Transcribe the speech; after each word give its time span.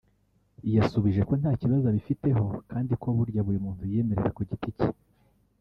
yadusubije 0.75 1.21
ko 1.27 1.33
nta 1.39 1.51
gisubizo 1.57 1.87
abifiteho 1.89 2.43
kandi 2.71 2.91
ko 3.01 3.07
burya 3.17 3.41
buri 3.45 3.59
muntu 3.65 3.81
yiyemera 3.89 4.33
ku 4.35 4.41
giti 4.49 4.69
cye 4.77 4.87